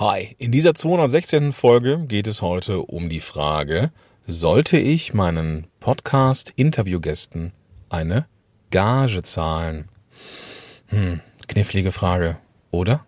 Hi, 0.00 0.36
in 0.38 0.52
dieser 0.52 0.74
216. 0.74 1.50
Folge 1.50 1.98
geht 2.06 2.28
es 2.28 2.40
heute 2.40 2.82
um 2.82 3.08
die 3.08 3.18
Frage, 3.18 3.90
sollte 4.28 4.78
ich 4.78 5.12
meinen 5.12 5.66
Podcast-Interviewgästen 5.80 7.50
eine 7.88 8.26
Gage 8.70 9.24
zahlen? 9.24 9.88
Hm, 10.86 11.20
knifflige 11.48 11.90
Frage, 11.90 12.36
oder? 12.70 13.04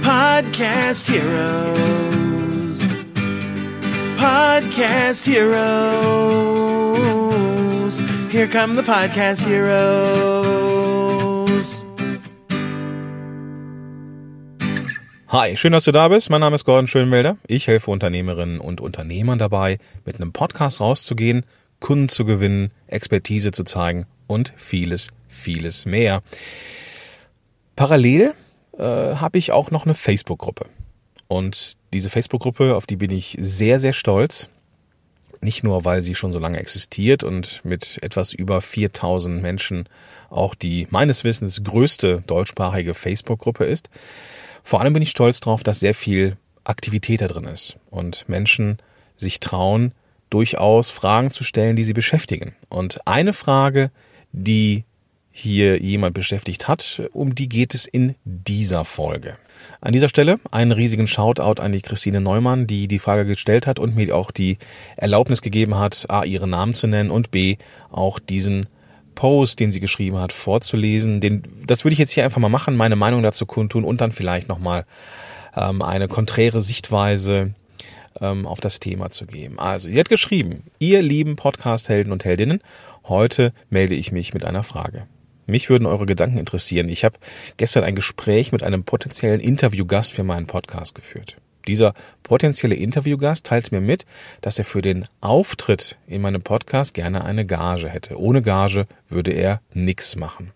Podcast 0.00 1.10
Heroes. 1.10 3.04
Podcast 4.16 5.26
Heroes. 5.26 5.52
Here 8.30 8.48
come 8.48 8.74
the 8.74 8.82
Podcast 8.82 9.46
Heroes. 9.46 10.43
Hi, 15.34 15.56
schön, 15.56 15.72
dass 15.72 15.82
du 15.82 15.90
da 15.90 16.06
bist. 16.06 16.30
Mein 16.30 16.42
Name 16.42 16.54
ist 16.54 16.64
Gordon 16.64 16.86
Schönwelder. 16.86 17.38
Ich 17.48 17.66
helfe 17.66 17.90
Unternehmerinnen 17.90 18.60
und 18.60 18.80
Unternehmern 18.80 19.36
dabei, 19.36 19.78
mit 20.04 20.14
einem 20.14 20.32
Podcast 20.32 20.80
rauszugehen, 20.80 21.44
Kunden 21.80 22.08
zu 22.08 22.24
gewinnen, 22.24 22.70
Expertise 22.86 23.50
zu 23.50 23.64
zeigen 23.64 24.06
und 24.28 24.52
vieles, 24.54 25.08
vieles 25.26 25.86
mehr. 25.86 26.22
Parallel 27.74 28.32
äh, 28.78 28.84
habe 28.84 29.38
ich 29.38 29.50
auch 29.50 29.72
noch 29.72 29.86
eine 29.86 29.96
Facebook-Gruppe. 29.96 30.66
Und 31.26 31.72
diese 31.92 32.10
Facebook-Gruppe, 32.10 32.76
auf 32.76 32.86
die 32.86 32.94
bin 32.94 33.10
ich 33.10 33.36
sehr, 33.40 33.80
sehr 33.80 33.92
stolz. 33.92 34.48
Nicht 35.40 35.64
nur, 35.64 35.84
weil 35.84 36.04
sie 36.04 36.14
schon 36.14 36.32
so 36.32 36.38
lange 36.38 36.60
existiert 36.60 37.24
und 37.24 37.60
mit 37.64 37.98
etwas 38.02 38.34
über 38.34 38.62
4000 38.62 39.42
Menschen 39.42 39.88
auch 40.30 40.54
die 40.54 40.86
meines 40.90 41.24
Wissens 41.24 41.64
größte 41.64 42.22
deutschsprachige 42.24 42.94
Facebook-Gruppe 42.94 43.64
ist. 43.64 43.90
Vor 44.64 44.80
allem 44.80 44.94
bin 44.94 45.02
ich 45.02 45.10
stolz 45.10 45.40
darauf, 45.40 45.62
dass 45.62 45.78
sehr 45.78 45.94
viel 45.94 46.38
Aktivität 46.64 47.20
da 47.20 47.28
drin 47.28 47.44
ist 47.44 47.76
und 47.90 48.26
Menschen 48.28 48.78
sich 49.16 49.38
trauen, 49.38 49.92
durchaus 50.30 50.90
Fragen 50.90 51.30
zu 51.30 51.44
stellen, 51.44 51.76
die 51.76 51.84
sie 51.84 51.92
beschäftigen. 51.92 52.56
Und 52.70 53.06
eine 53.06 53.34
Frage, 53.34 53.90
die 54.32 54.84
hier 55.30 55.80
jemand 55.82 56.14
beschäftigt 56.14 56.66
hat, 56.66 57.02
um 57.12 57.34
die 57.34 57.48
geht 57.48 57.74
es 57.74 57.86
in 57.86 58.14
dieser 58.24 58.86
Folge. 58.86 59.36
An 59.82 59.92
dieser 59.92 60.08
Stelle 60.08 60.40
einen 60.50 60.72
riesigen 60.72 61.08
Shoutout 61.08 61.60
an 61.60 61.72
die 61.72 61.82
Christine 61.82 62.22
Neumann, 62.22 62.66
die 62.66 62.88
die 62.88 62.98
Frage 62.98 63.26
gestellt 63.26 63.66
hat 63.66 63.78
und 63.78 63.94
mir 63.94 64.16
auch 64.16 64.30
die 64.30 64.56
Erlaubnis 64.96 65.42
gegeben 65.42 65.76
hat, 65.76 66.06
a, 66.08 66.24
ihren 66.24 66.50
Namen 66.50 66.72
zu 66.72 66.86
nennen 66.86 67.10
und 67.10 67.30
b, 67.30 67.58
auch 67.90 68.18
diesen 68.18 68.66
Post, 69.14 69.60
den 69.60 69.72
sie 69.72 69.80
geschrieben 69.80 70.18
hat, 70.18 70.32
vorzulesen. 70.32 71.20
Den, 71.20 71.42
das 71.66 71.84
würde 71.84 71.92
ich 71.92 71.98
jetzt 71.98 72.12
hier 72.12 72.24
einfach 72.24 72.40
mal 72.40 72.48
machen, 72.48 72.76
meine 72.76 72.96
Meinung 72.96 73.22
dazu 73.22 73.46
kundtun 73.46 73.84
und 73.84 74.00
dann 74.00 74.12
vielleicht 74.12 74.48
nochmal 74.48 74.84
ähm, 75.56 75.82
eine 75.82 76.08
konträre 76.08 76.60
Sichtweise 76.60 77.54
ähm, 78.20 78.46
auf 78.46 78.60
das 78.60 78.80
Thema 78.80 79.10
zu 79.10 79.26
geben. 79.26 79.58
Also, 79.58 79.88
sie 79.88 79.98
hat 79.98 80.08
geschrieben, 80.08 80.64
ihr 80.78 81.02
lieben 81.02 81.36
Podcast-Helden 81.36 82.12
und 82.12 82.24
Heldinnen, 82.24 82.60
heute 83.08 83.52
melde 83.70 83.94
ich 83.94 84.12
mich 84.12 84.34
mit 84.34 84.44
einer 84.44 84.62
Frage. 84.62 85.06
Mich 85.46 85.68
würden 85.68 85.86
eure 85.86 86.06
Gedanken 86.06 86.38
interessieren. 86.38 86.88
Ich 86.88 87.04
habe 87.04 87.18
gestern 87.58 87.84
ein 87.84 87.94
Gespräch 87.94 88.52
mit 88.52 88.62
einem 88.62 88.84
potenziellen 88.84 89.40
Interviewgast 89.40 90.12
für 90.12 90.24
meinen 90.24 90.46
Podcast 90.46 90.94
geführt. 90.94 91.36
Dieser 91.66 91.94
potenzielle 92.22 92.74
Interviewgast 92.74 93.46
teilt 93.46 93.72
mir 93.72 93.80
mit, 93.80 94.04
dass 94.40 94.58
er 94.58 94.64
für 94.64 94.82
den 94.82 95.06
Auftritt 95.20 95.98
in 96.06 96.22
meinem 96.22 96.42
Podcast 96.42 96.94
gerne 96.94 97.24
eine 97.24 97.46
Gage 97.46 97.88
hätte. 97.88 98.18
Ohne 98.18 98.42
Gage 98.42 98.86
würde 99.08 99.32
er 99.32 99.60
nix 99.72 100.16
machen. 100.16 100.52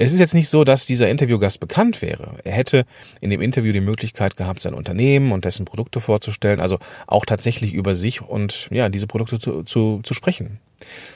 Es 0.00 0.12
ist 0.12 0.20
jetzt 0.20 0.34
nicht 0.34 0.48
so, 0.48 0.62
dass 0.62 0.86
dieser 0.86 1.08
Interviewgast 1.08 1.58
bekannt 1.58 2.02
wäre. 2.02 2.36
Er 2.44 2.52
hätte 2.52 2.86
in 3.20 3.30
dem 3.30 3.40
Interview 3.40 3.72
die 3.72 3.80
Möglichkeit 3.80 4.36
gehabt, 4.36 4.62
sein 4.62 4.74
Unternehmen 4.74 5.32
und 5.32 5.44
dessen 5.44 5.64
Produkte 5.64 5.98
vorzustellen, 5.98 6.60
also 6.60 6.78
auch 7.08 7.26
tatsächlich 7.26 7.74
über 7.74 7.96
sich 7.96 8.22
und 8.22 8.68
ja, 8.70 8.90
diese 8.90 9.08
Produkte 9.08 9.40
zu, 9.40 9.64
zu, 9.64 10.00
zu 10.04 10.14
sprechen. 10.14 10.60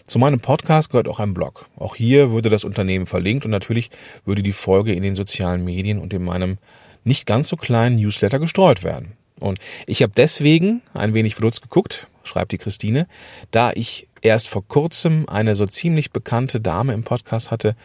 Zu 0.05 0.19
meinem 0.19 0.41
Podcast 0.41 0.91
gehört 0.91 1.07
auch 1.07 1.21
ein 1.21 1.33
Blog. 1.33 1.67
Auch 1.77 1.95
hier 1.95 2.33
würde 2.33 2.51
das 2.51 2.65
Unternehmen 2.65 3.07
verlinkt 3.07 3.45
und 3.45 3.53
natürlich 3.53 3.91
würde 4.25 4.42
die 4.42 4.51
Folge 4.51 4.92
in 4.92 5.05
den 5.05 5.15
sozialen 5.15 5.65
Medien 5.65 6.01
und 6.01 6.13
in 6.13 6.25
meinem 6.25 6.59
nicht 7.05 7.27
ganz 7.27 7.48
so 7.48 7.57
kleinen 7.57 7.96
Newsletter 7.96 8.39
gestreut 8.39 8.83
werden. 8.83 9.13
Und 9.40 9.58
ich 9.86 10.02
habe 10.02 10.13
deswegen 10.17 10.83
ein 10.95 11.14
wenig 11.14 11.35
verdutzt 11.35 11.63
geguckt, 11.63 12.07
schreibt 12.24 12.52
die 12.52 12.58
Christine, 12.58 13.08
da 13.51 13.73
ich 13.74 14.07
erst 14.23 14.49
vor 14.49 14.67
kurzem 14.67 15.29
eine 15.29 15.55
so 15.55 15.67
ziemlich 15.67 16.13
bekannte 16.13 16.61
Dame 16.61 16.95
im 16.95 17.03
Podcast 17.03 17.51
hatte, 17.51 17.77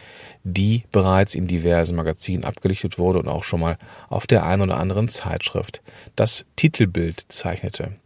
die 0.44 0.84
bereits 0.90 1.34
in 1.34 1.46
diversen 1.46 1.96
Magazinen 1.96 2.44
abgelichtet 2.44 2.98
wurde 2.98 3.18
und 3.18 3.28
auch 3.28 3.44
schon 3.44 3.60
mal 3.60 3.76
auf 4.08 4.26
der 4.26 4.46
einen 4.46 4.62
oder 4.62 4.78
anderen 4.78 5.08
Zeitschrift 5.08 5.82
das 6.16 6.46
Titelbild 6.56 7.26
zeichnete. 7.28 7.96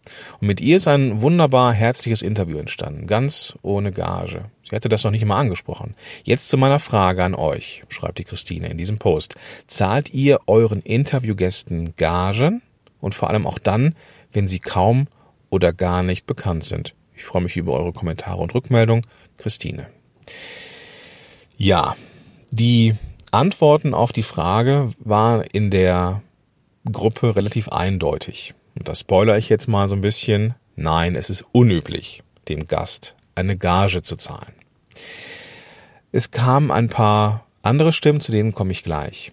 Und 0.40 0.48
mit 0.48 0.60
ihr 0.60 0.76
ist 0.76 0.88
ein 0.88 1.20
wunderbar 1.20 1.72
herzliches 1.72 2.22
Interview 2.22 2.58
entstanden, 2.58 3.06
ganz 3.06 3.54
ohne 3.62 3.92
Gage. 3.92 4.46
Sie 4.68 4.74
hatte 4.74 4.88
das 4.88 5.04
noch 5.04 5.10
nicht 5.10 5.24
mal 5.24 5.38
angesprochen. 5.38 5.94
Jetzt 6.24 6.48
zu 6.48 6.56
meiner 6.56 6.80
Frage 6.80 7.22
an 7.22 7.34
euch, 7.34 7.84
schreibt 7.88 8.18
die 8.18 8.24
Christine 8.24 8.68
in 8.68 8.78
diesem 8.78 8.98
Post. 8.98 9.36
Zahlt 9.66 10.12
ihr 10.14 10.40
euren 10.46 10.80
Interviewgästen 10.80 11.94
Gagen? 11.96 12.62
Und 13.00 13.16
vor 13.16 13.30
allem 13.30 13.48
auch 13.48 13.58
dann, 13.58 13.96
wenn 14.30 14.46
sie 14.46 14.60
kaum 14.60 15.08
oder 15.50 15.72
gar 15.72 16.04
nicht 16.04 16.24
bekannt 16.24 16.62
sind. 16.64 16.94
Ich 17.22 17.26
freue 17.26 17.42
mich 17.42 17.56
über 17.56 17.74
eure 17.74 17.92
Kommentare 17.92 18.42
und 18.42 18.52
Rückmeldung. 18.52 19.06
Christine. 19.38 19.86
Ja, 21.56 21.94
die 22.50 22.96
Antworten 23.30 23.94
auf 23.94 24.10
die 24.10 24.24
Frage 24.24 24.90
waren 24.98 25.42
in 25.42 25.70
der 25.70 26.20
Gruppe 26.90 27.36
relativ 27.36 27.68
eindeutig. 27.68 28.54
Und 28.74 28.88
das 28.88 28.98
spoilere 28.98 29.38
ich 29.38 29.48
jetzt 29.48 29.68
mal 29.68 29.88
so 29.88 29.94
ein 29.94 30.00
bisschen. 30.00 30.56
Nein, 30.74 31.14
es 31.14 31.30
ist 31.30 31.44
unüblich, 31.52 32.22
dem 32.48 32.66
Gast 32.66 33.14
eine 33.36 33.56
Gage 33.56 34.02
zu 34.02 34.16
zahlen. 34.16 34.52
Es 36.10 36.32
kamen 36.32 36.72
ein 36.72 36.88
paar 36.88 37.46
andere 37.62 37.92
Stimmen, 37.92 38.20
zu 38.20 38.32
denen 38.32 38.52
komme 38.52 38.72
ich 38.72 38.82
gleich. 38.82 39.30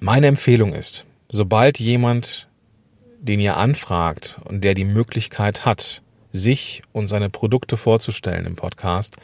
Meine 0.00 0.28
Empfehlung 0.28 0.72
ist, 0.72 1.04
sobald 1.28 1.80
jemand, 1.80 2.46
den 3.18 3.40
ihr 3.40 3.56
anfragt 3.56 4.40
und 4.44 4.62
der 4.62 4.74
die 4.74 4.84
Möglichkeit 4.84 5.64
hat, 5.64 6.00
sich 6.32 6.82
und 6.92 7.08
seine 7.08 7.30
Produkte 7.30 7.76
vorzustellen 7.76 8.46
im 8.46 8.56
Podcast, 8.56 9.16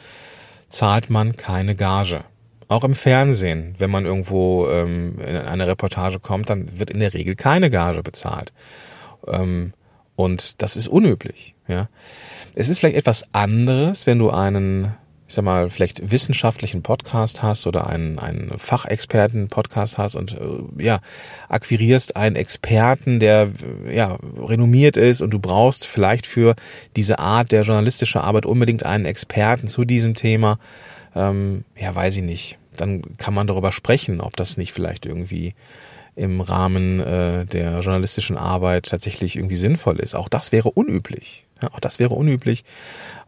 zahlt 0.69 1.09
man 1.09 1.35
keine 1.35 1.75
Gage. 1.75 2.23
Auch 2.67 2.83
im 2.83 2.93
Fernsehen, 2.93 3.73
wenn 3.79 3.89
man 3.89 4.05
irgendwo 4.05 4.69
ähm, 4.69 5.19
in 5.19 5.35
eine 5.35 5.67
Reportage 5.67 6.19
kommt, 6.19 6.49
dann 6.49 6.77
wird 6.77 6.91
in 6.91 6.99
der 6.99 7.13
Regel 7.13 7.35
keine 7.35 7.71
Gage 7.71 8.03
bezahlt. 8.03 8.53
Ähm, 9.27 9.73
und 10.15 10.61
das 10.61 10.75
ist 10.75 10.87
unüblich. 10.87 11.55
Ja. 11.67 11.89
Es 12.53 12.69
ist 12.69 12.79
vielleicht 12.79 12.97
etwas 12.97 13.33
anderes, 13.33 14.05
wenn 14.05 14.19
du 14.19 14.29
einen 14.29 14.93
ich 15.29 15.35
sag 15.35 15.45
mal, 15.45 15.69
vielleicht 15.69 16.09
wissenschaftlichen 16.09 16.81
Podcast 16.81 17.43
hast 17.43 17.67
oder 17.67 17.85
einen, 17.85 18.17
einen 18.17 18.57
Fachexperten-Podcast 18.57 19.99
hast 19.99 20.15
und 20.15 20.33
äh, 20.33 20.83
ja, 20.83 21.01
akquirierst 21.49 22.15
einen 22.15 22.35
Experten, 22.35 23.19
der 23.19 23.51
ja 23.87 24.17
renommiert 24.39 24.97
ist 24.97 25.21
und 25.21 25.29
du 25.29 25.37
brauchst 25.37 25.85
vielleicht 25.85 26.25
für 26.25 26.55
diese 26.95 27.19
Art 27.19 27.51
der 27.51 27.61
journalistischen 27.61 28.21
Arbeit 28.21 28.47
unbedingt 28.47 28.87
einen 28.87 29.05
Experten 29.05 29.67
zu 29.67 29.83
diesem 29.83 30.15
Thema, 30.15 30.57
ähm, 31.15 31.63
ja, 31.77 31.93
weiß 31.93 32.17
ich 32.17 32.23
nicht. 32.23 32.57
Dann 32.75 33.03
kann 33.17 33.35
man 33.35 33.45
darüber 33.45 33.71
sprechen, 33.71 34.21
ob 34.21 34.35
das 34.35 34.57
nicht 34.57 34.73
vielleicht 34.73 35.05
irgendwie 35.05 35.53
im 36.19 36.41
Rahmen 36.41 36.99
äh, 36.99 37.45
der 37.45 37.79
journalistischen 37.79 38.37
Arbeit 38.37 38.89
tatsächlich 38.89 39.37
irgendwie 39.37 39.55
sinnvoll 39.55 39.99
ist. 39.99 40.15
Auch 40.15 40.27
das 40.27 40.51
wäre 40.51 40.69
unüblich. 40.69 41.45
Ja, 41.61 41.69
auch 41.73 41.79
das 41.79 41.97
wäre 41.97 42.13
unüblich. 42.13 42.65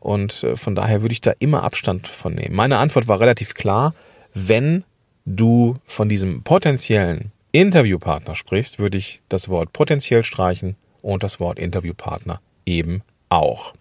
Und 0.01 0.43
äh, 0.43 0.57
von 0.57 0.75
daher 0.75 1.01
würde 1.01 1.13
ich 1.13 1.21
da 1.21 1.31
immer 1.39 1.63
Abstand 1.63 2.07
von 2.07 2.35
nehmen. 2.35 2.53
Meine 2.53 2.77
Antwort 2.77 3.07
war 3.07 3.21
relativ 3.21 3.53
klar. 3.53 3.93
Wenn 4.33 4.83
du 5.25 5.77
von 5.85 6.09
diesem 6.09 6.43
potenziellen 6.43 7.31
Interviewpartner 7.53 8.35
sprichst, 8.35 8.77
würde 8.77 8.97
ich 8.97 9.21
das 9.29 9.47
Wort 9.47 9.71
potenziell 9.71 10.25
streichen 10.25 10.75
und 11.01 11.23
das 11.23 11.39
Wort 11.39 11.59
Interviewpartner 11.59 12.41
eben 12.65 13.03
auch. 13.31 13.73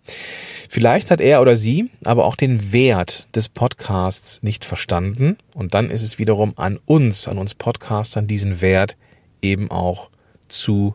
Vielleicht 0.69 1.11
hat 1.11 1.21
er 1.21 1.41
oder 1.41 1.57
sie 1.57 1.91
aber 2.05 2.25
auch 2.25 2.37
den 2.37 2.73
Wert 2.73 3.27
des 3.35 3.49
Podcasts 3.49 4.43
nicht 4.43 4.65
verstanden 4.65 5.37
und 5.53 5.75
dann 5.75 5.91
ist 5.91 6.03
es 6.03 6.19
wiederum 6.19 6.53
an 6.57 6.79
uns, 6.87 7.27
an 7.27 7.39
uns 7.39 7.55
Podcastern, 7.55 8.29
diesen 8.29 8.61
Wert 8.61 8.97
eben 9.43 9.71
auch 9.71 10.11
zu 10.49 10.95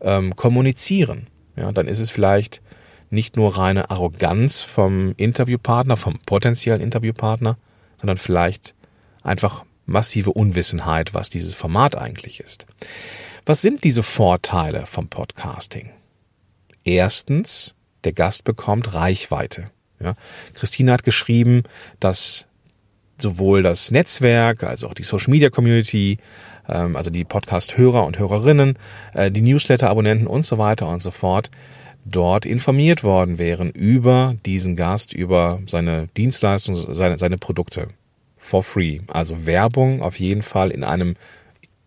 ähm, 0.00 0.36
kommunizieren. 0.36 1.28
Ja, 1.56 1.72
dann 1.72 1.88
ist 1.88 2.00
es 2.00 2.10
vielleicht 2.10 2.60
nicht 3.10 3.36
nur 3.36 3.56
reine 3.56 3.90
Arroganz 3.90 4.60
vom 4.60 5.14
Interviewpartner, 5.16 5.96
vom 5.96 6.18
potenziellen 6.26 6.82
Interviewpartner, 6.82 7.56
sondern 7.96 8.18
vielleicht 8.18 8.74
einfach 9.22 9.64
massive 9.86 10.32
Unwissenheit, 10.32 11.14
was 11.14 11.30
dieses 11.30 11.54
Format 11.54 11.96
eigentlich 11.96 12.40
ist. 12.40 12.66
Was 13.46 13.62
sind 13.62 13.84
diese 13.84 14.02
Vorteile 14.02 14.84
vom 14.84 15.08
Podcasting? 15.08 15.90
Erstens, 16.84 17.74
der 18.04 18.12
Gast 18.12 18.44
bekommt 18.44 18.94
Reichweite. 18.94 19.70
Ja, 20.00 20.14
Christine 20.54 20.92
hat 20.92 21.02
geschrieben, 21.02 21.64
dass 21.98 22.46
sowohl 23.20 23.62
das 23.62 23.90
Netzwerk, 23.90 24.62
als 24.62 24.84
auch 24.84 24.94
die 24.94 25.02
Social 25.02 25.30
Media 25.30 25.50
Community, 25.50 26.18
ähm, 26.68 26.96
also 26.96 27.10
die 27.10 27.24
Podcast-Hörer 27.24 28.06
und 28.06 28.18
Hörerinnen, 28.18 28.78
äh, 29.14 29.30
die 29.30 29.40
Newsletter-Abonnenten 29.40 30.26
und 30.26 30.46
so 30.46 30.58
weiter 30.58 30.88
und 30.88 31.02
so 31.02 31.10
fort, 31.10 31.50
dort 32.04 32.46
informiert 32.46 33.02
worden 33.04 33.38
wären 33.38 33.70
über 33.70 34.36
diesen 34.46 34.76
Gast, 34.76 35.12
über 35.12 35.60
seine 35.66 36.08
Dienstleistungen, 36.16 36.94
seine, 36.94 37.18
seine 37.18 37.38
Produkte. 37.38 37.88
For 38.36 38.62
free. 38.62 39.00
Also 39.08 39.46
Werbung 39.46 40.00
auf 40.00 40.18
jeden 40.20 40.42
Fall 40.42 40.70
in 40.70 40.84
einem 40.84 41.16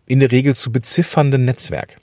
in 0.06 0.20
der 0.20 0.30
Regel 0.30 0.54
zu 0.54 0.70
beziffernden 0.70 1.44
Netzwerk. 1.44 1.96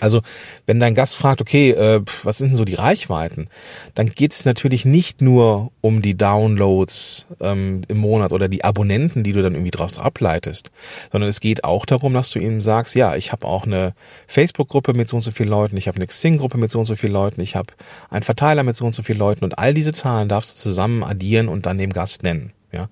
Also 0.00 0.20
wenn 0.66 0.80
dein 0.80 0.94
Gast 0.94 1.16
fragt, 1.16 1.40
okay, 1.40 1.70
äh, 1.70 2.02
was 2.22 2.38
sind 2.38 2.48
denn 2.48 2.56
so 2.56 2.64
die 2.64 2.74
Reichweiten, 2.74 3.48
dann 3.94 4.10
geht 4.10 4.32
es 4.32 4.44
natürlich 4.44 4.84
nicht 4.84 5.22
nur 5.22 5.70
um 5.80 6.02
die 6.02 6.16
Downloads 6.16 7.26
ähm, 7.40 7.82
im 7.88 7.98
Monat 7.98 8.32
oder 8.32 8.48
die 8.48 8.64
Abonnenten, 8.64 9.22
die 9.22 9.32
du 9.32 9.42
dann 9.42 9.54
irgendwie 9.54 9.70
draus 9.70 9.98
ableitest, 9.98 10.70
sondern 11.12 11.28
es 11.28 11.40
geht 11.40 11.64
auch 11.64 11.86
darum, 11.86 12.14
dass 12.14 12.30
du 12.30 12.38
ihm 12.38 12.60
sagst, 12.60 12.94
ja, 12.94 13.14
ich 13.16 13.32
habe 13.32 13.46
auch 13.46 13.66
eine 13.66 13.94
Facebook-Gruppe 14.26 14.94
mit 14.94 15.08
so 15.08 15.16
und 15.16 15.22
so 15.22 15.30
vielen 15.30 15.48
Leuten, 15.48 15.76
ich 15.76 15.88
habe 15.88 15.96
eine 15.96 16.06
Xing-Gruppe 16.06 16.58
mit 16.58 16.70
so 16.70 16.80
und 16.80 16.86
so 16.86 16.96
vielen 16.96 17.12
Leuten, 17.12 17.40
ich 17.40 17.56
habe 17.56 17.72
einen 18.10 18.22
Verteiler 18.22 18.62
mit 18.62 18.76
so 18.76 18.84
und 18.84 18.94
so 18.94 19.02
vielen 19.02 19.18
Leuten 19.18 19.44
und 19.44 19.58
all 19.58 19.74
diese 19.74 19.92
Zahlen 19.92 20.28
darfst 20.28 20.56
du 20.56 20.62
zusammen 20.62 21.04
addieren 21.04 21.48
und 21.48 21.66
dann 21.66 21.78
dem 21.78 21.92
Gast 21.92 22.22
nennen. 22.22 22.52
Ja, 22.72 22.88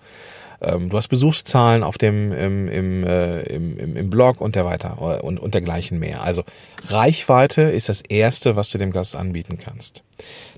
ähm, 0.63 0.89
du 0.89 0.97
hast 0.97 1.09
Besuchszahlen 1.09 1.83
auf 1.83 1.99
dem 1.99 2.33
im, 2.33 2.69
im, 2.69 3.05
äh, 3.05 3.43
im, 3.43 3.79
im, 3.79 3.97
im 3.97 4.11
Blog 4.11 4.41
und 4.41 4.55
der 4.55 4.65
weiter 4.65 5.23
und, 5.25 5.41
und 5.41 5.55
dergleichen 5.55 5.99
mehr. 5.99 6.23
Also 6.23 6.45
Reichweite 6.89 7.63
ist 7.63 7.89
das 7.89 8.03
erste, 8.03 8.57
was 8.57 8.71
du 8.71 8.79
dem 8.79 8.93
Gast 8.93 9.17
anbieten 9.17 9.59
kannst. 9.59 10.03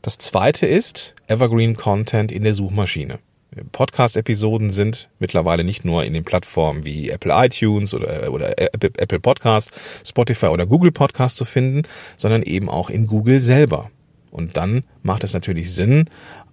Das 0.02 0.18
zweite 0.18 0.66
ist 0.66 1.14
Evergreen 1.26 1.76
Content 1.76 2.30
in 2.30 2.44
der 2.44 2.54
Suchmaschine. 2.54 3.18
Podcast-Episoden 3.72 4.70
sind 4.70 5.10
mittlerweile 5.18 5.64
nicht 5.64 5.84
nur 5.84 6.04
in 6.04 6.12
den 6.12 6.24
Plattformen 6.24 6.84
wie 6.84 7.10
Apple 7.10 7.32
iTunes 7.34 7.94
oder, 7.94 8.32
oder 8.32 8.58
Apple, 8.58 9.20
Podcast, 9.20 9.70
Spotify 10.04 10.46
oder 10.46 10.66
Google 10.66 10.90
Podcast 10.92 11.36
zu 11.36 11.44
finden, 11.44 11.82
sondern 12.16 12.42
eben 12.42 12.68
auch 12.68 12.90
in 12.90 13.06
Google 13.06 13.40
selber. 13.40 13.90
Und 14.30 14.56
dann 14.56 14.82
macht 15.02 15.22
es 15.22 15.32
natürlich 15.32 15.72
Sinn, 15.72 16.10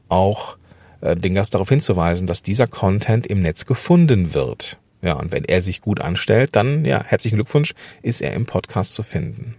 auch 0.09 0.57
den 1.01 1.33
Gast 1.33 1.53
darauf 1.53 1.69
hinzuweisen, 1.69 2.27
dass 2.27 2.44
dieser 2.44 2.68
Content 2.68 3.27
im 3.27 3.42
Netz 3.42 3.65
gefunden 3.65 4.33
wird. 4.33 4.77
Ja, 5.01 5.13
und 5.13 5.31
wenn 5.31 5.45
er 5.45 5.62
sich 5.62 5.81
gut 5.81 6.00
anstellt, 6.00 6.56
dann, 6.56 6.86
ja, 6.86 7.03
herzlichen 7.03 7.38
Glückwunsch, 7.38 7.74
ist 8.03 8.21
er 8.21 8.33
im 8.33 8.45
Podcast 8.45 8.94
zu 8.94 9.03
finden. 9.03 9.56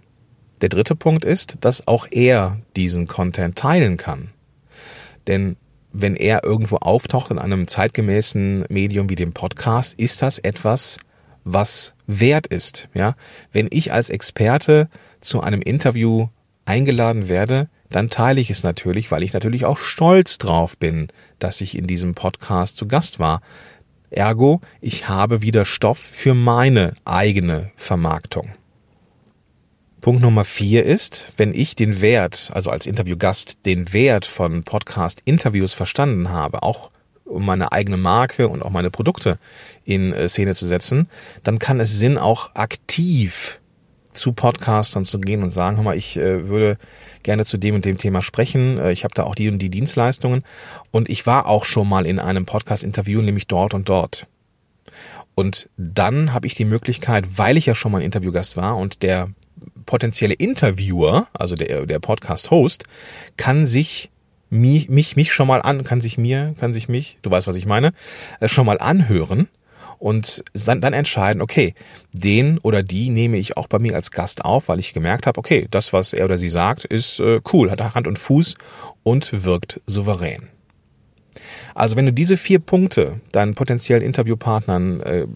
Der 0.61 0.69
dritte 0.69 0.95
Punkt 0.95 1.25
ist, 1.25 1.57
dass 1.61 1.89
auch 1.89 2.07
er 2.11 2.61
diesen 2.77 3.09
Content 3.09 3.57
teilen 3.57 3.97
kann. 3.97 4.31
Denn 5.27 5.57
wenn 5.93 6.15
er 6.15 6.45
irgendwo 6.45 6.77
auftaucht 6.77 7.31
in 7.33 7.39
einem 7.39 7.67
zeitgemäßen 7.67 8.65
Medium 8.69 9.11
wie 9.11 9.17
dem 9.17 9.33
Podcast, 9.33 9.99
ist 9.99 10.23
das 10.23 10.39
etwas, 10.39 10.99
was 11.45 11.95
wert 12.07 12.47
ist. 12.47 12.89
Ja, 12.95 13.15
wenn 13.53 13.67
ich 13.71 13.93
als 13.93 14.11
Experte 14.11 14.89
zu 15.21 15.41
einem 15.41 15.61
Interview 15.61 16.29
eingeladen 16.65 17.29
werde, 17.29 17.69
dann 17.91 18.09
teile 18.09 18.41
ich 18.41 18.51
es 18.51 18.63
natürlich, 18.63 19.11
weil 19.11 19.23
ich 19.23 19.33
natürlich 19.33 19.65
auch 19.65 19.79
stolz 19.79 20.39
drauf 20.39 20.77
bin, 20.77 21.09
dass 21.39 21.61
ich 21.61 21.77
in 21.77 21.87
diesem 21.87 22.15
Podcast 22.15 22.77
zu 22.77 22.89
Gast 22.89 23.19
war. 23.19 23.43
Ergo, 24.11 24.61
ich 24.81 25.09
habe 25.09 25.43
wieder 25.43 25.65
Stoff 25.65 25.99
für 25.99 26.35
meine 26.35 26.95
eigene 27.05 27.71
Vermarktung. 27.77 28.51
Punkt 30.01 30.21
Nummer 30.21 30.45
vier 30.45 30.85
ist, 30.85 31.33
wenn 31.37 31.55
ich 31.55 31.77
den 31.77 32.01
Wert, 32.01 32.51
also 32.53 32.71
als 32.71 32.87
Interviewgast, 32.87 33.65
den 33.67 33.93
Wert 33.93 34.27
von 34.27 34.65
Podcast-Interviews 34.65 35.75
verstanden 35.75 36.31
habe, 36.31 36.63
auch 36.65 36.91
um 37.25 37.47
meine 37.47 37.73
eigene 37.73 37.97
Marke 37.97 38.49
und 38.49 38.63
auch 38.63 38.71
meine 38.71 38.91
Produkte 38.91 39.39
in 39.85 40.13
äh, 40.13 40.29
Szene 40.29 40.55
zu 40.55 40.67
setzen, 40.67 41.09
dann 41.45 41.59
kann 41.59 41.79
es 41.81 41.99
Sinn, 41.99 42.19
auch 42.19 42.55
aktiv 42.55 43.61
zu 44.13 44.33
Podcastern 44.33 45.05
zu 45.05 45.19
gehen 45.19 45.43
und 45.43 45.51
sagen, 45.51 45.77
hör 45.77 45.85
mal, 45.85 45.97
ich 45.97 46.17
äh, 46.17 46.49
würde 46.49 46.79
gerne 47.23 47.45
zu 47.45 47.57
dem 47.57 47.75
und 47.75 47.85
dem 47.85 47.99
Thema 47.99 48.23
sprechen. 48.23 48.79
Äh, 48.79 48.93
ich 48.93 49.05
habe 49.05 49.15
da 49.15 49.25
auch 49.25 49.35
die 49.35 49.49
und 49.49 49.59
die 49.59 49.71
Dienstleistungen. 49.71 50.45
Und 50.91 51.09
ich 51.09 51.27
war 51.27 51.47
auch 51.47 51.65
schon 51.65 51.89
mal 51.89 52.07
in 52.07 52.19
einem 52.19 52.47
Podcast-Interview, 52.47 53.23
nämlich 53.23 53.47
dort 53.47 53.75
und 53.75 53.89
dort. 53.89 54.27
Und 55.35 55.69
dann 55.77 56.33
habe 56.33 56.47
ich 56.47 56.55
die 56.55 56.65
Möglichkeit, 56.65 57.39
weil 57.39 57.57
ich 57.57 57.67
ja 57.67 57.75
schon 57.75 57.93
mal 57.93 57.99
ein 57.99 58.05
Interviewgast 58.05 58.57
war 58.57 58.77
und 58.77 59.03
der 59.03 59.31
potenzielle 59.87 60.35
Interviewer, 60.35 61.27
also 61.33 61.55
der, 61.55 61.87
der 61.87 61.99
Podcast-Host, 61.99 62.85
kann 63.37 63.67
sich 63.67 64.11
mich, 64.51 64.91
mich, 64.91 65.17
mich 65.17 65.33
schon 65.33 65.49
mal 65.49 65.63
an, 65.63 65.85
kann 65.85 66.03
sich 66.03 66.19
mir, 66.19 66.55
kann 66.61 66.75
sich 66.75 66.89
mich, 66.89 67.17
du 67.23 67.31
weißt, 67.31 67.47
was 67.47 67.57
ich 67.57 67.65
meine, 67.65 67.93
äh, 68.41 68.49
schon 68.49 68.67
mal 68.67 68.79
anhören 68.79 69.49
und 70.03 70.43
dann, 70.53 70.83
entscheiden, 70.93 71.41
okay, 71.41 71.75
den 72.13 72.59
oder 72.59 72.83
die 72.83 73.09
nehme 73.09 73.37
ich 73.37 73.57
auch 73.57 73.69
bei 73.69 73.79
mir 73.79 73.95
als 73.95 74.11
Gast 74.11 74.45
auf, 74.45 74.69
weil 74.69 74.81
ich 74.81 74.95
gemerkt 74.95 75.29
habe, 75.29 75.39
okay, 75.39 75.69
das, 75.71 75.93
was 75.93 76.13
er 76.13 76.25
oder 76.25 76.39
sie 76.39 76.49
sagt, 76.49 76.85
ist 76.85 77.21
äh, 77.21 77.39
cool, 77.53 77.71
hat 77.71 77.95
Hand 77.95 78.09
und 78.09 78.19
Fuß 78.19 78.57
und 79.05 79.45
wirkt 79.45 79.81
souverän. 79.87 80.49
Also 81.77 81.95
wenn 81.95 82.07
du 82.07 82.13
diese 82.13 82.37
vier 82.37 82.59
Punkte 82.59 83.21
deinen 83.31 83.55
potenziellen 83.55 84.03
Interviewpartnern 84.03 85.01
äh, 85.03 85.27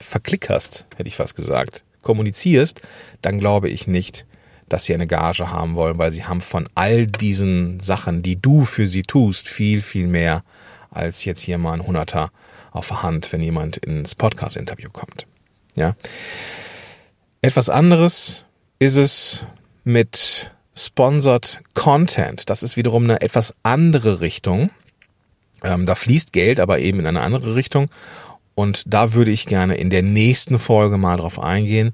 verklickerst, 0.00 0.86
hätte 0.96 1.08
ich 1.08 1.14
fast 1.14 1.36
gesagt, 1.36 1.84
kommunizierst, 2.02 2.82
dann 3.22 3.38
glaube 3.38 3.68
ich 3.68 3.86
nicht, 3.86 4.26
dass 4.68 4.86
sie 4.86 4.94
eine 4.94 5.06
Gage 5.06 5.52
haben 5.52 5.76
wollen, 5.76 5.98
weil 5.98 6.10
sie 6.10 6.24
haben 6.24 6.40
von 6.40 6.68
all 6.74 7.06
diesen 7.06 7.78
Sachen, 7.78 8.24
die 8.24 8.42
du 8.42 8.64
für 8.64 8.88
sie 8.88 9.04
tust, 9.04 9.48
viel, 9.48 9.82
viel 9.82 10.08
mehr 10.08 10.42
als 10.90 11.24
jetzt 11.24 11.42
hier 11.42 11.58
mal 11.58 11.74
ein 11.74 11.86
Hunderter 11.86 12.30
auf 12.76 12.88
der 12.88 13.02
Hand, 13.02 13.32
wenn 13.32 13.40
jemand 13.40 13.78
ins 13.78 14.14
Podcast-Interview 14.14 14.90
kommt. 14.92 15.26
Ja. 15.74 15.94
Etwas 17.40 17.68
anderes 17.68 18.44
ist 18.78 18.96
es 18.96 19.46
mit 19.84 20.50
Sponsored 20.74 21.60
Content. 21.74 22.50
Das 22.50 22.62
ist 22.62 22.76
wiederum 22.76 23.04
eine 23.04 23.20
etwas 23.20 23.56
andere 23.62 24.20
Richtung. 24.20 24.70
Ähm, 25.62 25.86
da 25.86 25.94
fließt 25.94 26.32
Geld, 26.32 26.60
aber 26.60 26.80
eben 26.80 27.00
in 27.00 27.06
eine 27.06 27.22
andere 27.22 27.54
Richtung. 27.54 27.88
Und 28.54 28.82
da 28.92 29.14
würde 29.14 29.30
ich 29.30 29.46
gerne 29.46 29.76
in 29.76 29.90
der 29.90 30.02
nächsten 30.02 30.58
Folge 30.58 30.98
mal 30.98 31.16
drauf 31.16 31.38
eingehen, 31.38 31.92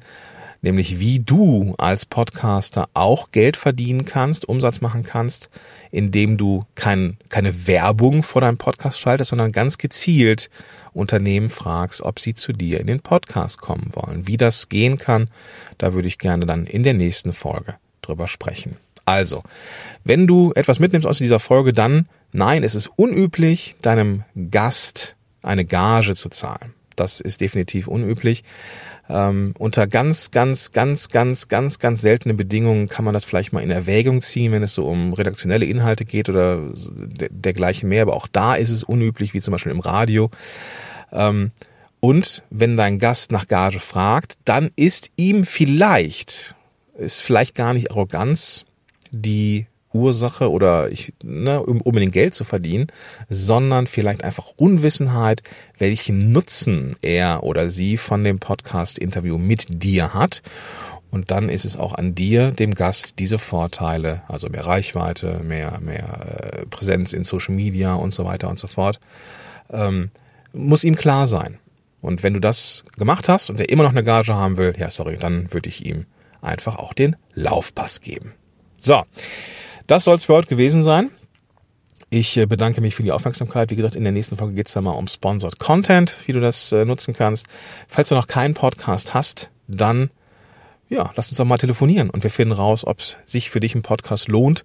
nämlich 0.62 0.98
wie 1.00 1.20
du 1.20 1.74
als 1.76 2.06
Podcaster 2.06 2.88
auch 2.94 3.30
Geld 3.32 3.56
verdienen 3.56 4.04
kannst, 4.04 4.48
Umsatz 4.48 4.80
machen 4.80 5.02
kannst, 5.02 5.50
indem 5.90 6.38
du 6.38 6.64
kein, 6.74 7.18
keine 7.28 7.66
Werbung 7.66 8.22
vor 8.22 8.40
deinem 8.40 8.56
Podcast 8.56 8.98
schaltest, 8.98 9.30
sondern 9.30 9.52
ganz 9.52 9.76
gezielt 9.76 10.48
Unternehmen 10.94 11.50
fragst, 11.50 12.00
ob 12.02 12.18
sie 12.20 12.34
zu 12.34 12.52
dir 12.52 12.80
in 12.80 12.86
den 12.86 13.00
Podcast 13.00 13.60
kommen 13.60 13.90
wollen. 13.92 14.26
Wie 14.26 14.36
das 14.36 14.68
gehen 14.68 14.98
kann, 14.98 15.28
da 15.78 15.92
würde 15.92 16.08
ich 16.08 16.18
gerne 16.18 16.46
dann 16.46 16.66
in 16.66 16.82
der 16.82 16.94
nächsten 16.94 17.32
Folge 17.32 17.74
drüber 18.00 18.28
sprechen. 18.28 18.76
Also, 19.04 19.42
wenn 20.04 20.26
du 20.26 20.52
etwas 20.54 20.78
mitnimmst 20.78 21.08
aus 21.08 21.18
dieser 21.18 21.40
Folge, 21.40 21.72
dann 21.72 22.08
nein, 22.32 22.62
es 22.62 22.74
ist 22.74 22.86
unüblich, 22.96 23.76
deinem 23.82 24.24
Gast 24.50 25.16
eine 25.42 25.64
Gage 25.64 26.14
zu 26.14 26.28
zahlen. 26.28 26.72
Das 26.94 27.20
ist 27.20 27.40
definitiv 27.40 27.88
unüblich. 27.88 28.44
Ähm, 29.12 29.52
unter 29.58 29.86
ganz, 29.86 30.30
ganz, 30.30 30.72
ganz, 30.72 31.10
ganz, 31.10 31.48
ganz, 31.48 31.78
ganz 31.78 32.00
seltenen 32.00 32.38
Bedingungen 32.38 32.88
kann 32.88 33.04
man 33.04 33.12
das 33.12 33.24
vielleicht 33.24 33.52
mal 33.52 33.60
in 33.60 33.70
Erwägung 33.70 34.22
ziehen, 34.22 34.52
wenn 34.52 34.62
es 34.62 34.72
so 34.72 34.86
um 34.86 35.12
redaktionelle 35.12 35.66
Inhalte 35.66 36.06
geht 36.06 36.30
oder 36.30 36.60
dergleichen 36.74 37.90
mehr. 37.90 38.02
Aber 38.02 38.16
auch 38.16 38.26
da 38.26 38.54
ist 38.54 38.70
es 38.70 38.82
unüblich, 38.82 39.34
wie 39.34 39.42
zum 39.42 39.52
Beispiel 39.52 39.72
im 39.72 39.80
Radio. 39.80 40.30
Ähm, 41.12 41.50
und 42.00 42.42
wenn 42.48 42.78
dein 42.78 42.98
Gast 42.98 43.32
nach 43.32 43.46
Gage 43.48 43.80
fragt, 43.80 44.38
dann 44.46 44.70
ist 44.76 45.10
ihm 45.16 45.44
vielleicht, 45.44 46.54
ist 46.96 47.20
vielleicht 47.20 47.54
gar 47.54 47.74
nicht 47.74 47.90
Arroganz 47.90 48.64
die 49.10 49.66
Ursache 49.92 50.50
oder 50.50 50.90
ich, 50.90 51.12
ne, 51.22 51.62
um 51.62 51.80
unbedingt 51.80 52.12
Geld 52.12 52.34
zu 52.34 52.44
verdienen, 52.44 52.88
sondern 53.28 53.86
vielleicht 53.86 54.24
einfach 54.24 54.52
Unwissenheit, 54.56 55.42
welchen 55.78 56.32
Nutzen 56.32 56.96
er 57.02 57.42
oder 57.42 57.70
sie 57.70 57.96
von 57.96 58.24
dem 58.24 58.38
Podcast-Interview 58.38 59.38
mit 59.38 59.66
dir 59.82 60.14
hat. 60.14 60.42
Und 61.10 61.30
dann 61.30 61.50
ist 61.50 61.66
es 61.66 61.76
auch 61.76 61.94
an 61.94 62.14
dir, 62.14 62.52
dem 62.52 62.74
Gast, 62.74 63.18
diese 63.18 63.38
Vorteile, 63.38 64.22
also 64.28 64.48
mehr 64.48 64.64
Reichweite, 64.64 65.40
mehr, 65.44 65.78
mehr 65.80 66.62
äh, 66.62 66.66
Präsenz 66.66 67.12
in 67.12 67.22
Social 67.22 67.54
Media 67.54 67.94
und 67.94 68.12
so 68.12 68.24
weiter 68.24 68.48
und 68.48 68.58
so 68.58 68.66
fort, 68.66 68.98
ähm, 69.70 70.10
muss 70.54 70.84
ihm 70.84 70.96
klar 70.96 71.26
sein. 71.26 71.58
Und 72.00 72.22
wenn 72.22 72.32
du 72.32 72.40
das 72.40 72.84
gemacht 72.96 73.28
hast 73.28 73.50
und 73.50 73.60
er 73.60 73.68
immer 73.68 73.84
noch 73.84 73.90
eine 73.90 74.02
Gage 74.02 74.34
haben 74.34 74.56
will, 74.56 74.74
ja, 74.78 74.90
sorry, 74.90 75.16
dann 75.18 75.52
würde 75.52 75.68
ich 75.68 75.84
ihm 75.84 76.06
einfach 76.40 76.76
auch 76.76 76.94
den 76.94 77.16
Laufpass 77.34 78.00
geben. 78.00 78.34
So. 78.76 79.04
Das 79.86 80.04
soll 80.04 80.16
es 80.16 80.24
für 80.24 80.34
heute 80.34 80.48
gewesen 80.48 80.82
sein. 80.82 81.10
Ich 82.10 82.36
äh, 82.36 82.46
bedanke 82.46 82.80
mich 82.80 82.94
für 82.94 83.02
die 83.02 83.12
Aufmerksamkeit. 83.12 83.70
Wie 83.70 83.76
gesagt, 83.76 83.96
in 83.96 84.04
der 84.04 84.12
nächsten 84.12 84.36
Folge 84.36 84.54
geht 84.54 84.66
es 84.66 84.74
dann 84.74 84.84
mal 84.84 84.90
um 84.90 85.08
Sponsored 85.08 85.58
Content, 85.58 86.16
wie 86.26 86.32
du 86.32 86.40
das 86.40 86.72
äh, 86.72 86.84
nutzen 86.84 87.14
kannst. 87.14 87.46
Falls 87.88 88.10
du 88.10 88.14
noch 88.14 88.26
keinen 88.26 88.54
Podcast 88.54 89.14
hast, 89.14 89.50
dann 89.66 90.10
ja, 90.92 91.10
lass 91.16 91.30
uns 91.30 91.38
doch 91.38 91.46
mal 91.46 91.56
telefonieren 91.56 92.10
und 92.10 92.22
wir 92.22 92.30
finden 92.30 92.52
raus, 92.52 92.86
ob 92.86 93.00
es 93.00 93.16
sich 93.24 93.50
für 93.50 93.60
dich 93.60 93.74
ein 93.74 93.80
Podcast 93.80 94.28
lohnt 94.28 94.64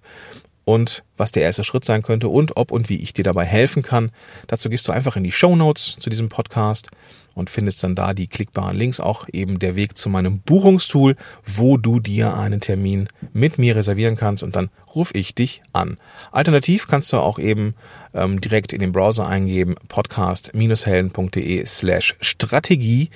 und 0.68 1.02
was 1.16 1.32
der 1.32 1.44
erste 1.44 1.64
Schritt 1.64 1.86
sein 1.86 2.02
könnte 2.02 2.28
und 2.28 2.58
ob 2.58 2.72
und 2.72 2.90
wie 2.90 2.98
ich 2.98 3.14
dir 3.14 3.22
dabei 3.22 3.46
helfen 3.46 3.82
kann. 3.82 4.10
Dazu 4.48 4.68
gehst 4.68 4.86
du 4.86 4.92
einfach 4.92 5.16
in 5.16 5.24
die 5.24 5.32
Show 5.32 5.56
Notes 5.56 5.96
zu 5.98 6.10
diesem 6.10 6.28
Podcast 6.28 6.90
und 7.34 7.48
findest 7.48 7.82
dann 7.82 7.94
da 7.94 8.12
die 8.12 8.26
klickbaren 8.26 8.76
Links, 8.76 9.00
auch 9.00 9.26
eben 9.32 9.58
der 9.60 9.76
Weg 9.76 9.96
zu 9.96 10.10
meinem 10.10 10.40
Buchungstool, 10.40 11.16
wo 11.46 11.78
du 11.78 12.00
dir 12.00 12.36
einen 12.36 12.60
Termin 12.60 13.08
mit 13.32 13.56
mir 13.56 13.76
reservieren 13.76 14.16
kannst 14.16 14.42
und 14.42 14.56
dann 14.56 14.68
rufe 14.94 15.16
ich 15.16 15.34
dich 15.34 15.62
an. 15.72 15.96
Alternativ 16.32 16.86
kannst 16.86 17.14
du 17.14 17.16
auch 17.16 17.38
eben 17.38 17.74
ähm, 18.12 18.38
direkt 18.38 18.74
in 18.74 18.80
den 18.80 18.92
Browser 18.92 19.26
eingeben 19.26 19.74
podcast-helden.de 19.88 21.64
slash 21.64 22.14
Strategie 22.20 23.08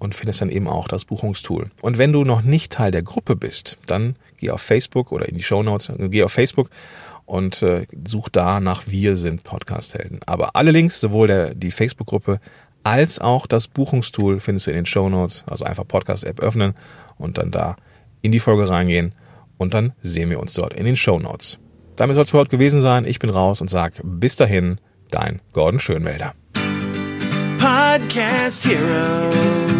und 0.00 0.16
findest 0.16 0.40
dann 0.40 0.50
eben 0.50 0.66
auch 0.66 0.88
das 0.88 1.04
Buchungstool. 1.04 1.70
Und 1.80 1.98
wenn 1.98 2.12
du 2.12 2.24
noch 2.24 2.42
nicht 2.42 2.72
Teil 2.72 2.90
der 2.90 3.02
Gruppe 3.02 3.36
bist, 3.36 3.78
dann 3.86 4.16
geh 4.38 4.50
auf 4.50 4.62
Facebook 4.62 5.12
oder 5.12 5.28
in 5.28 5.36
die 5.36 5.44
Show 5.44 5.62
Notes, 5.62 5.92
geh 5.96 6.24
auf 6.24 6.32
Facebook 6.32 6.70
und 7.26 7.62
äh, 7.62 7.86
such 8.08 8.28
da 8.30 8.58
nach 8.58 8.84
Wir 8.88 9.16
sind 9.16 9.44
Podcasthelden. 9.44 10.20
Aber 10.26 10.56
alle 10.56 10.72
Links, 10.72 11.00
sowohl 11.00 11.28
der, 11.28 11.54
die 11.54 11.70
Facebook-Gruppe 11.70 12.40
als 12.82 13.18
auch 13.18 13.46
das 13.46 13.68
Buchungstool 13.68 14.40
findest 14.40 14.66
du 14.66 14.70
in 14.70 14.76
den 14.76 14.86
Show 14.86 15.08
Notes. 15.08 15.44
Also 15.46 15.64
einfach 15.64 15.86
Podcast-App 15.86 16.40
öffnen 16.40 16.74
und 17.18 17.38
dann 17.38 17.50
da 17.50 17.76
in 18.22 18.32
die 18.32 18.40
Folge 18.40 18.68
reingehen 18.68 19.14
und 19.58 19.74
dann 19.74 19.92
sehen 20.00 20.30
wir 20.30 20.40
uns 20.40 20.54
dort 20.54 20.74
in 20.74 20.86
den 20.86 20.96
Show 20.96 21.18
Notes. 21.18 21.58
Damit 21.96 22.14
soll 22.14 22.24
es 22.24 22.30
für 22.30 22.38
heute 22.38 22.50
gewesen 22.50 22.80
sein. 22.80 23.04
Ich 23.04 23.18
bin 23.18 23.28
raus 23.28 23.60
und 23.60 23.68
sag 23.68 24.00
bis 24.02 24.36
dahin, 24.36 24.78
dein 25.10 25.40
Gordon 25.52 25.80
Schönwälder. 25.80 26.34
Podcast 27.58 28.66
Heroes. 28.66 29.79